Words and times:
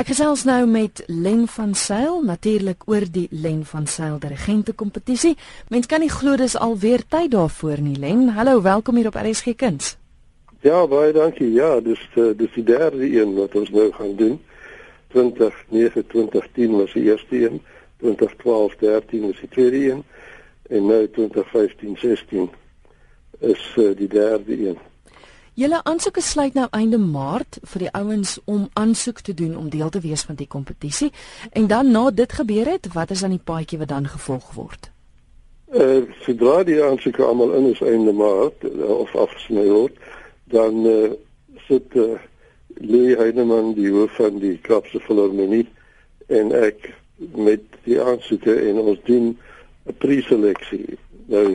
Ek 0.00 0.14
gesels 0.14 0.46
nou 0.48 0.62
met 0.64 1.02
Len 1.12 1.42
van 1.44 1.74
Sail 1.76 2.22
natuurlik 2.24 2.86
oor 2.88 3.04
die 3.12 3.26
Len 3.36 3.66
van 3.68 3.84
Sail 3.84 4.14
dirigente 4.22 4.72
kompetisie. 4.72 5.34
Mens 5.68 5.90
kan 5.90 6.00
nie 6.00 6.08
glo 6.08 6.38
dis 6.40 6.54
alweer 6.56 7.02
tyd 7.04 7.34
daarvoor 7.34 7.82
nie, 7.84 7.98
Len. 8.00 8.30
Hallo, 8.32 8.62
welkom 8.64 8.96
hier 8.96 9.10
op 9.10 9.18
RSG 9.20 9.52
Kuns. 9.60 9.98
Ja, 10.64 10.86
baie 10.88 11.12
dankie. 11.12 11.50
Ja, 11.52 11.82
dis 11.84 12.00
uh, 12.16 12.30
dis 12.32 12.56
die 12.56 12.64
derde 12.64 13.04
een 13.04 13.36
wat 13.36 13.52
ons 13.60 13.68
nou 13.76 13.90
gaan 13.92 14.16
doen. 14.16 14.40
2019 15.12 16.08
2010 16.16 16.76
was 16.80 16.96
die 16.96 17.04
eerste 17.10 17.44
een, 17.44 17.60
2012 18.00 18.76
13 18.80 19.26
was 19.26 19.44
die 19.44 19.52
tweede 19.52 19.82
een 19.90 20.04
en 20.70 20.86
nou 20.86 21.02
2015 21.12 21.96
16 22.00 22.48
is 23.52 23.74
uh, 23.76 23.92
die 23.96 24.08
derde 24.08 24.56
een. 24.70 24.80
Julle 25.60 25.82
aansoeke 25.84 26.22
sluit 26.24 26.54
nou 26.56 26.64
einde 26.72 26.96
Maart 26.96 27.58
vir 27.68 27.82
die 27.82 27.90
ouens 27.92 28.38
om 28.48 28.62
aansoek 28.80 29.18
te 29.20 29.34
doen 29.36 29.58
om 29.60 29.66
deel 29.68 29.90
te 29.92 30.00
wees 30.00 30.22
van 30.24 30.38
die 30.38 30.46
kompetisie. 30.48 31.10
En 31.52 31.66
dan 31.68 31.90
na 31.92 32.06
dit 32.10 32.32
gebeur 32.32 32.70
het, 32.70 32.86
wat 32.94 33.10
is 33.12 33.20
dan 33.20 33.34
die 33.34 33.42
paadjie 33.44 33.78
wat 33.82 33.90
dan 33.90 34.08
gevolg 34.08 34.54
word? 34.56 34.88
Eh, 35.68 35.82
uh, 35.82 36.14
sodra 36.24 36.62
die 36.64 36.78
aansoeke 36.84 37.26
almal 37.26 37.52
in 37.58 37.66
is 37.74 37.82
einde 37.84 38.14
Maart 38.16 38.64
uh, 38.64 38.88
of 38.94 39.12
afgesny 39.12 39.66
word, 39.68 39.98
dan 40.48 40.80
uh, 40.88 41.10
sit 41.66 41.92
uh, 41.92 42.16
Louis 42.80 43.20
Heineman 43.20 43.74
die 43.76 43.92
hoof 43.92 44.16
van 44.16 44.40
die 44.40 44.56
Kaapse 44.64 45.02
Filharmonie 45.04 45.66
en 46.32 46.56
ek 46.56 46.88
met 47.36 47.68
die 47.84 48.00
aansoeke 48.00 48.56
en 48.70 48.80
ons 48.80 49.04
doen 49.04 49.36
'n 49.84 49.98
preseleksie. 50.00 50.96
Nou 51.28 51.52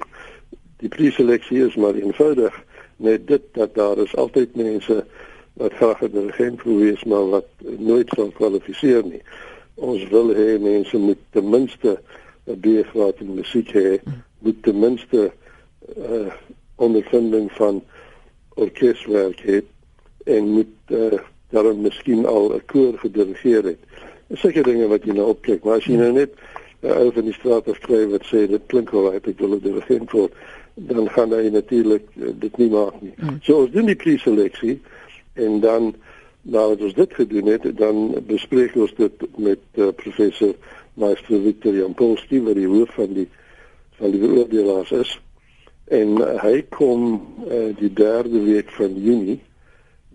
die 0.78 0.94
preseleksie 0.94 1.66
is 1.66 1.76
maar 1.76 1.98
eenvoudig 1.98 2.54
net 2.98 3.28
dit 3.28 3.42
dat 3.52 3.76
daar 3.76 3.98
is 3.98 4.16
altyd 4.16 4.56
mense 4.56 5.06
wat 5.54 5.74
graag 5.74 6.02
'n 6.02 6.12
dirigent 6.12 6.64
wil 6.64 6.78
wees 6.78 7.04
maar 7.04 7.30
wat 7.30 7.48
nooit 7.78 8.10
sal 8.16 8.30
kwalifiseer 8.30 9.04
nie. 9.04 9.22
Ons 9.76 10.08
wil 10.08 10.34
hê 10.36 10.60
mense 10.60 10.98
moet 10.98 11.18
ten 11.32 11.50
minste 11.50 12.00
'n 12.48 12.60
B-graad 12.60 13.20
in 13.20 13.34
musiek 13.34 13.72
hê, 13.74 14.00
moet 14.40 14.64
ten 14.64 14.80
minste 14.80 15.32
'n 15.96 16.14
uh, 16.14 16.34
ondervinding 16.76 17.52
van 17.52 17.84
orkeswerk 18.54 19.40
hê 19.42 19.62
en 20.26 20.50
moet 20.50 20.76
uh, 20.88 21.20
daarom 21.50 21.82
miskien 21.82 22.26
al 22.26 22.54
'n 22.54 22.66
koor 22.66 22.98
gedirigeer 22.98 23.64
het. 23.64 23.80
Seker 24.34 24.64
dinge 24.64 24.88
wat 24.88 25.04
jy 25.04 25.14
nou 25.14 25.28
opkyk, 25.28 25.64
maar 25.64 25.78
as 25.78 25.86
jy 25.86 25.96
nou 25.96 26.12
net 26.12 26.32
'n 26.82 26.88
uh, 26.88 26.98
ou 26.98 27.12
van 27.12 27.24
die 27.24 27.34
straat 27.34 27.68
af 27.68 27.80
kry 27.80 28.08
wat 28.08 28.26
sê 28.26 28.48
dit 28.48 28.62
klink 28.68 28.90
wel 28.90 29.12
uit 29.12 29.28
ek 29.28 29.40
wil 29.40 29.56
'n 29.56 29.60
dirigent 29.60 30.12
word 30.12 30.34
dan 30.76 31.10
gaan 31.10 31.34
hy 31.34 31.50
natuurlik 31.50 32.08
uh, 32.16 32.34
dit 32.40 32.58
nie 32.58 32.70
maak 32.70 33.00
nie. 33.02 33.14
Mm. 33.16 33.40
So 33.44 33.64
ons 33.64 33.72
doen 33.72 33.88
die 33.90 34.00
preseleksie 34.00 34.80
en 35.34 35.60
dan 35.64 35.94
nadat 36.46 36.84
ons 36.86 36.94
dit 36.94 37.14
gedoen 37.14 37.48
het, 37.50 37.66
dan 37.78 38.14
bespreek 38.28 38.76
ons 38.78 38.94
dit 39.00 39.24
met 39.42 39.62
uh, 39.82 39.90
professor 39.98 40.54
Meester 40.94 41.42
Victor 41.42 41.76
Jampolski 41.76 42.40
wat 42.46 42.60
die 42.60 42.70
hoof 42.70 42.94
van 43.00 43.16
die 43.16 43.28
van 43.96 44.12
die 44.12 44.20
beoordelaars 44.20 44.92
is. 44.92 45.12
En 45.96 46.20
uh, 46.20 46.36
hy 46.44 46.62
kom 46.76 47.22
uh, 47.48 47.72
die 47.80 47.92
derde 47.94 48.44
week 48.44 48.72
van 48.76 48.96
Junie 49.00 49.40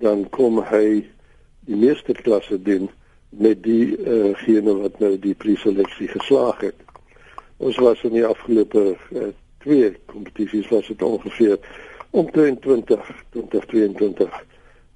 dan 0.01 0.25
kom 0.33 0.61
hy 0.65 1.03
die 1.69 1.77
meesterklasse 1.77 2.57
doen 2.63 2.89
met 3.31 3.63
die 3.63 3.93
uh, 3.95 4.33
gene 4.43 4.75
wat 4.81 4.99
nou 5.03 5.13
die 5.21 5.37
preseleksie 5.39 6.09
geslaag 6.11 6.65
het. 6.65 6.87
Ons 7.61 7.77
was 7.85 8.01
in 8.09 8.17
die 8.17 8.27
afgelope 8.27 8.95
uh, 8.97 9.29
twee 9.65 9.93
kompetisies 10.07 10.69
was 10.69 10.87
dit 10.87 11.03
ongeveer 11.03 11.59
omtrent 12.11 12.63
20 12.63 13.25
2022 13.31 14.45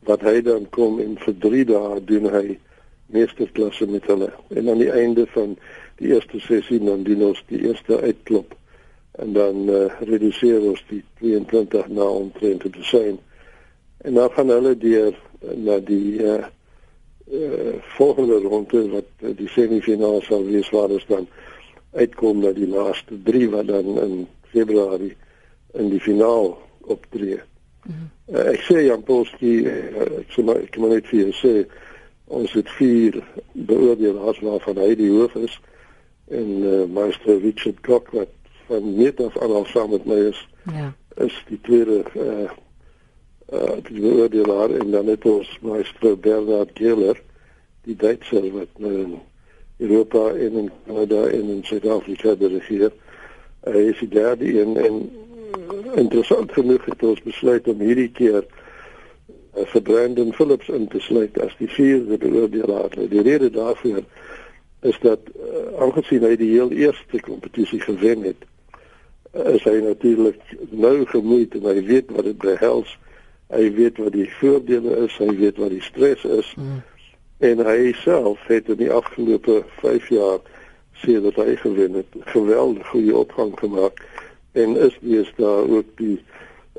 wat 0.09 0.21
hy 0.21 0.41
dan 0.45 0.69
kom 0.71 1.01
en 1.01 1.17
vir 1.21 1.37
3 1.47 1.65
dae 1.71 2.01
doen 2.05 2.29
hy 2.33 2.59
meesterklasse 3.15 3.87
met 3.87 4.07
hulle. 4.09 4.31
En 4.57 4.69
aan 4.69 4.81
die 4.81 4.91
einde 4.91 5.27
van 5.33 5.57
die 6.01 6.13
eerste 6.13 6.41
sessie 6.41 6.81
dan 6.83 7.05
doen 7.07 7.23
ons 7.31 7.43
die 7.49 7.61
eerste 7.69 8.01
uitklop 8.01 8.55
en 9.23 9.33
dan 9.33 9.69
uh, 9.71 9.87
reduseer 10.01 10.65
ons 10.67 10.83
die 10.91 11.03
22 11.21 11.89
na 11.95 12.09
omtrent 12.25 12.65
te 12.67 12.87
sein 12.89 13.21
en 14.05 14.19
dan 14.19 14.31
gaan 14.35 14.51
hulle 14.51 14.75
deur 14.79 15.15
na 15.55 15.79
die 15.79 16.19
uh, 16.19 16.41
uh, 17.31 17.75
volgende 17.95 18.41
ronde 18.43 18.83
wat 18.97 19.29
die 19.39 19.49
semifinaal 19.55 20.19
sal 20.27 20.43
wees 20.49 20.71
waar 20.75 20.97
ons 20.97 21.07
dan 21.07 21.29
uitkom 21.95 22.43
na 22.43 22.51
die 22.57 22.69
laaste 22.69 23.21
3 23.29 23.51
wat 23.55 23.71
dan 23.71 23.93
in 24.03 24.17
Februarie 24.55 25.17
in 25.75 25.91
die 25.93 26.01
finaal 26.01 26.55
optree. 26.81 27.41
Mm 27.85 27.95
-hmm. 27.95 28.37
uh, 28.37 28.53
ek 28.55 28.63
sê 28.69 28.87
Jan 28.87 29.03
Polski, 29.03 29.59
uh, 29.67 30.21
ek 30.23 30.31
sê 30.33 30.45
maar 30.47 30.63
ek 30.63 30.71
kan 30.77 30.89
net 30.89 31.07
vir 31.11 31.21
jou 31.27 31.35
sê 31.43 31.55
ons 32.25 32.53
het 32.53 32.71
vier 32.79 33.21
beoordelaars 33.53 34.41
waarvan 34.41 34.81
hy 34.81 34.95
die 34.97 35.11
hoof 35.13 35.35
is 35.35 35.61
en 36.33 36.49
uh, 36.65 36.85
meester 36.89 37.41
Richard 37.41 37.81
Cock 37.85 38.11
wat 38.17 38.33
van 38.67 38.95
net 38.97 39.21
af 39.21 39.37
al 39.37 39.67
saam 39.69 39.91
met 39.91 40.07
my 40.09 40.21
is. 40.33 40.49
Ja. 40.73 40.95
Is 41.21 41.35
die 41.49 41.61
tweede 41.61 42.05
uh 42.17 42.51
uh 43.53 43.77
die 43.83 44.01
beoordelaar 44.01 44.71
en 44.71 44.91
dan 44.91 45.07
het 45.07 45.25
ons 45.25 45.59
meester 45.63 46.19
Bernard 46.19 46.71
Geller 46.75 47.21
die 47.85 47.97
Duitser 47.97 48.47
wat 48.53 48.73
nou 48.79 48.93
in 48.93 49.19
Europa 49.77 50.29
en 50.29 50.57
in 50.63 50.71
Canada 50.87 51.27
en 51.27 51.49
in 51.49 51.65
Suid-Afrika 51.65 52.35
regeer. 52.39 52.93
Hy 53.65 53.85
is 53.91 54.01
die 54.03 54.13
derde 54.13 54.49
een 54.61 54.77
en 54.77 54.99
interessant 55.95 56.53
genoeg 56.53 56.85
het 56.85 57.03
ons 57.03 57.23
besluit 57.23 57.69
om 57.69 57.81
hierdie 57.81 58.11
keer 58.13 58.43
uh, 58.43 59.65
vir 59.73 59.83
Brandon 59.83 60.33
Phillips 60.35 60.69
in 60.69 60.89
te 60.93 61.01
sluit 61.01 61.39
as 61.41 61.55
die 61.61 61.71
vierde 61.71 62.19
beoordelaar. 62.19 62.95
Die 63.11 63.23
rede 63.23 63.51
daarvoor 63.55 64.03
is 64.85 64.99
dat 65.01 65.31
uh, 65.33 65.63
aangesien 65.87 66.27
hy 66.27 66.35
die 66.41 66.51
heel 66.53 66.73
eerste 66.75 67.21
kompetisie 67.25 67.81
gewen 67.81 68.27
het, 68.29 68.43
uh, 69.33 69.55
is 69.55 69.65
hy 69.65 69.79
natuurlik 69.85 70.41
nou 70.71 70.97
gemoeid 71.13 71.55
en 71.59 71.69
hy 71.71 71.79
weet 71.87 72.11
wat 72.17 72.29
dit 72.31 72.41
behels. 72.43 72.99
Hy 73.55 73.69
weet 73.77 74.01
wat 74.03 74.17
die 74.17 74.29
voordele 74.41 75.05
is, 75.05 75.15
hy 75.21 75.31
weet 75.39 75.61
wat 75.63 75.73
die 75.73 75.85
stres 75.85 76.25
is. 76.25 76.51
Mm. 76.59 76.83
En 77.45 77.61
hy 77.67 77.93
self 78.01 78.41
het 78.49 78.69
in 78.73 78.81
die 78.81 78.93
afgelope 78.93 79.63
5 79.83 80.09
jaar 80.15 80.41
sê 81.03 81.21
dat 81.21 81.35
hy 81.35 81.57
gewen 81.57 81.99
het, 82.01 82.07
geweldig 82.31 82.87
goeie 82.87 83.17
opgang 83.17 83.53
gemaak 83.59 84.03
en 84.53 84.77
is 84.77 84.99
weer 85.01 85.33
daar 85.37 85.69
ook 85.69 85.87
die 85.97 86.23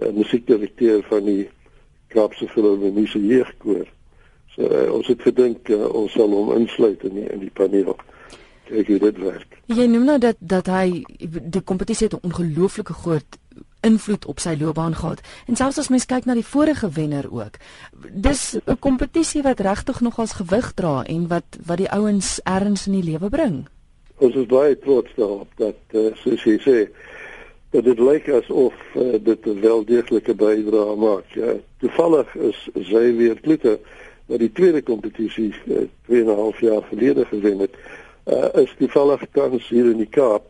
uh, 0.02 0.10
musiekdirekteur 0.14 1.04
van 1.10 1.24
die 1.24 1.50
Kaapse 2.08 2.48
Filharmonie 2.48 3.08
se 3.08 3.20
jeugkoor. 3.20 3.88
So 4.56 4.64
uh, 4.64 4.92
ons 4.94 5.08
het 5.12 5.22
gedink 5.22 5.70
uh, 5.70 5.88
ons 5.92 6.12
sal 6.16 6.32
hom 6.32 6.54
insluit 6.56 7.04
in 7.04 7.18
die, 7.20 7.26
in 7.34 7.44
die 7.44 7.52
paneel. 7.54 7.98
Kyk 8.70 8.88
hoe 8.88 9.00
dit 9.04 9.20
werk. 9.22 9.58
Jy 9.70 9.88
noem 9.92 10.08
nou 10.08 10.18
dat 10.22 10.40
dat 10.40 10.72
hy 10.72 11.04
die 11.20 11.62
kompetisie 11.62 12.08
het 12.08 12.16
'n 12.16 12.28
ongelooflike 12.32 12.94
groot 12.94 13.38
invloed 13.86 14.26
op 14.26 14.40
sy 14.40 14.56
loopbaan 14.60 14.96
gehad. 14.96 15.22
En 15.46 15.56
selfs 15.56 15.78
as 15.78 15.92
mens 15.94 16.06
kyk 16.06 16.26
na 16.26 16.34
die 16.34 16.46
vorige 16.46 16.90
wenner 16.90 17.28
ook. 17.32 17.60
Dis 18.10 18.58
'n 18.66 18.80
kompetisie 18.80 19.42
wat 19.42 19.60
regtig 19.60 20.02
nogals 20.02 20.40
gewig 20.40 20.74
dra 20.74 21.04
en 21.04 21.28
wat 21.28 21.46
wat 21.66 21.78
die 21.78 21.92
ouens 21.92 22.40
erns 22.44 22.88
in 22.88 22.94
die 23.02 23.12
lewe 23.12 23.30
bring 23.30 23.68
ons 24.18 24.36
is 24.36 24.48
baie 24.48 24.78
trots 24.80 25.12
daarop 25.16 25.52
dat 25.60 25.78
uh, 25.92 26.12
soos 26.22 26.44
jy 26.44 26.56
sê 26.64 26.78
dat 27.76 27.84
dit 27.84 28.00
lyk 28.00 28.30
asof 28.32 28.76
uh, 28.96 29.18
dit 29.20 29.46
'n 29.46 29.60
wel 29.60 29.84
deeglike 29.86 30.36
bydrae 30.36 30.96
maak. 30.96 31.28
Ja, 31.36 31.56
toevallig 31.84 32.36
is 32.36 32.70
sy 32.74 33.06
weer 33.20 33.40
Kloete 33.42 33.80
wat 34.26 34.40
die 34.40 34.52
tweede 34.52 34.82
kompetisie 34.82 35.54
uh, 35.68 35.82
eh, 35.82 35.88
2 36.08 36.22
en 36.22 36.28
'n 36.28 36.36
half 36.36 36.60
jaar 36.60 36.84
gelede 36.84 37.26
gewen 37.26 37.60
het. 37.60 37.76
Uh, 38.26 38.64
is 38.64 38.74
toevallig 38.78 39.22
tans 39.32 39.68
hier 39.70 39.86
in 39.86 39.98
die 39.98 40.10
Kaap 40.10 40.44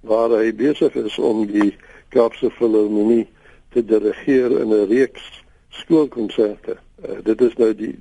waar 0.00 0.30
hy 0.30 0.54
besig 0.54 0.94
is 0.94 1.18
om 1.18 1.46
die 1.46 1.76
Kaapse 2.08 2.50
Filharmonie 2.50 3.28
te 3.72 3.84
dirigeer 3.84 4.60
in 4.60 4.68
'n 4.68 4.86
reeks 4.86 5.44
skoolkonserte. 5.68 6.76
Uh, 7.08 7.22
dit 7.22 7.40
is 7.40 7.54
nou 7.56 7.74
die 7.74 7.96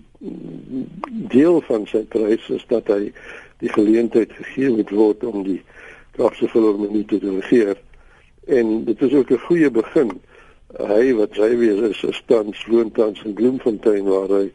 deel 1.09 1.62
van 1.62 1.88
sy 1.88 2.03
prys 2.09 2.50
is 2.50 2.66
dat 2.68 2.88
hy 2.88 3.14
die 3.61 3.69
geleentheid 3.69 4.34
gegee 4.34 4.73
moet 4.73 4.90
word 4.90 5.23
om 5.29 5.46
die 5.46 5.61
Kaapse 6.17 6.49
Filharmonie 6.52 7.05
te 7.08 7.19
dirigeer. 7.22 7.78
En 8.52 8.84
dit 8.85 9.02
is 9.02 9.13
ook 9.13 9.31
'n 9.31 9.46
goeie 9.47 9.72
begin. 9.72 10.11
Hy 10.78 11.13
wat 11.13 11.34
sy 11.34 11.55
weer 11.58 11.84
is, 11.90 12.03
is 12.03 12.23
tans 12.25 12.66
woontans 12.66 13.23
in 13.23 13.34
Bloemfontein 13.34 14.03
waar 14.03 14.29
hy 14.29 14.52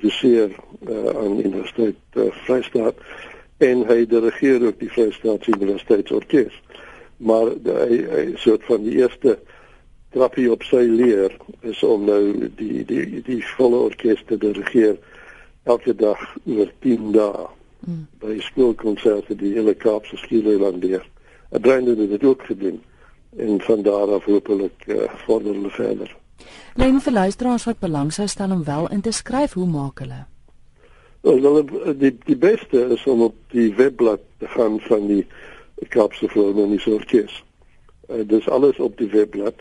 doseer 0.00 0.50
uh, 0.88 1.06
aan 1.22 1.38
Universiteit 1.38 1.96
uh, 2.14 2.30
Vrystaat 2.44 2.96
en 3.58 3.84
hy 3.86 4.06
dirigeer 4.06 4.66
ook 4.66 4.78
die 4.80 4.90
Vrystaat 4.90 5.46
Universiteitsorkes. 5.46 6.56
Maar 7.16 7.52
hy 7.64 8.00
hy 8.14 8.24
soort 8.36 8.64
van 8.64 8.82
die 8.82 8.96
eerste 8.96 9.38
trappie 10.10 10.50
op 10.50 10.62
sy 10.62 10.82
leer 10.88 11.36
is 11.60 11.82
om 11.82 12.04
nou 12.04 12.48
die 12.56 12.84
die 12.84 13.22
die 13.22 13.42
volle 13.56 13.76
orkes 13.90 14.22
te 14.26 14.38
dirigeer 14.40 14.96
elke 15.64 15.94
dag 15.94 16.18
oor 16.46 16.70
10 16.80 17.12
dae 17.12 17.59
mm. 17.86 18.06
by 18.20 18.38
skoolkonserte 18.40 19.36
die 19.36 19.52
hele 19.54 19.74
Kaapse 19.74 20.16
skiereiland 20.16 20.82
deur. 20.82 21.06
Brandon 21.50 21.98
het 21.98 22.10
dit 22.10 22.24
ook 22.24 22.42
gedoen 22.42 22.80
en 23.36 23.60
van 23.60 23.82
daar 23.82 24.14
af 24.14 24.24
hopelik 24.24 24.86
uh, 24.86 25.02
vorder 25.26 25.54
hulle 25.54 25.70
verder. 25.70 26.16
Lyn 26.74 27.00
vir 27.00 27.12
luisteraars 27.12 27.64
wat 27.64 27.78
belangstel 27.78 28.50
om 28.50 28.64
wel 28.64 28.90
in 28.90 29.00
te 29.00 29.12
skryf, 29.12 29.52
hoe 29.52 29.66
maak 29.66 29.98
hulle? 29.98 30.24
Wel 31.20 31.64
die 31.98 32.16
die 32.24 32.36
beste 32.36 32.86
is 32.94 33.04
om 33.06 33.22
op 33.22 33.34
die 33.52 33.74
webblad 33.74 34.20
te 34.38 34.48
gaan 34.48 34.80
van 34.80 35.06
die 35.06 35.26
Kaapse 35.88 36.28
Filharmoniese 36.28 36.90
Orkees. 36.90 37.44
Uh, 38.08 38.22
dis 38.26 38.48
alles 38.48 38.78
op 38.78 38.96
die 38.98 39.08
webblad. 39.10 39.54